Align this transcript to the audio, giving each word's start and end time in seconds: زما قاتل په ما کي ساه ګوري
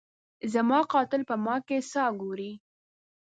زما 0.53 0.79
قاتل 0.93 1.21
په 1.29 1.35
ما 1.45 1.55
کي 1.67 1.77
ساه 1.91 2.09
ګوري 2.21 2.51